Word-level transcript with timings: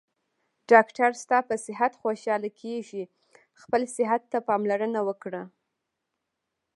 ډاکټر 0.71 1.09
ستاپه 1.23 1.55
صحت 1.65 1.91
خوشحاله 2.01 2.49
کیږي 2.61 3.03
خپل 3.61 3.81
صحته 3.95 4.37
پاملرنه 4.47 4.99
وکړه 5.07 5.41